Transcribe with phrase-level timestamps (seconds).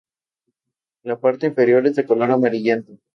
[1.03, 2.97] La parte inferior es de color amarillento.